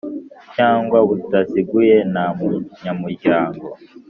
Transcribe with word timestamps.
cyangwa 0.55 0.97
butaziguye 1.07 1.95
nta 2.11 2.25
munyamuryango 2.37 3.65